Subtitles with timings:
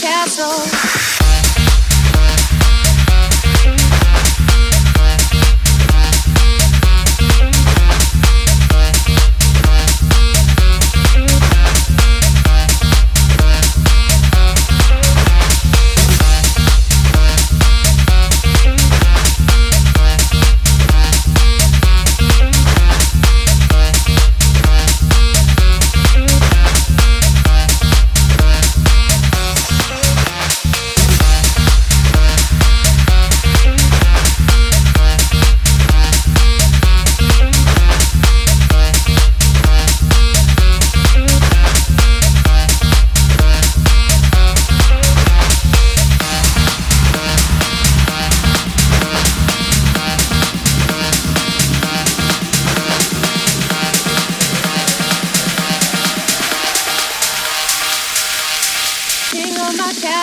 [0.00, 1.17] castle.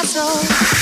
[0.04, 0.75] castle.